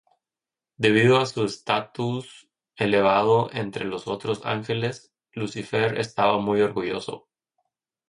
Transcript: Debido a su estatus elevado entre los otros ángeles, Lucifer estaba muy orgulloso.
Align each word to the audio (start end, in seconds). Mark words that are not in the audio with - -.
Debido 0.77 1.19
a 1.19 1.27
su 1.27 1.43
estatus 1.45 2.49
elevado 2.75 3.51
entre 3.53 3.85
los 3.85 4.07
otros 4.07 4.43
ángeles, 4.45 5.13
Lucifer 5.31 5.99
estaba 5.99 6.39
muy 6.39 6.59
orgulloso. 6.61 7.29